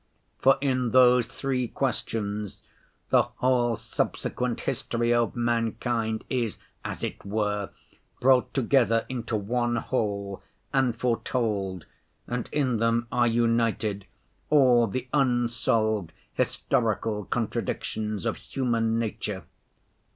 For 0.39 0.57
in 0.61 0.89
those 0.93 1.27
three 1.27 1.67
questions 1.67 2.63
the 3.11 3.21
whole 3.21 3.75
subsequent 3.75 4.61
history 4.61 5.13
of 5.13 5.35
mankind 5.35 6.23
is, 6.27 6.57
as 6.83 7.03
it 7.03 7.23
were, 7.23 7.69
brought 8.19 8.51
together 8.51 9.05
into 9.09 9.35
one 9.35 9.75
whole, 9.75 10.41
and 10.73 10.99
foretold, 10.99 11.85
and 12.25 12.49
in 12.51 12.77
them 12.77 13.09
are 13.11 13.27
united 13.27 14.07
all 14.49 14.87
the 14.87 15.07
unsolved 15.13 16.13
historical 16.33 17.25
contradictions 17.25 18.25
of 18.25 18.37
human 18.37 18.97
nature. 18.97 19.43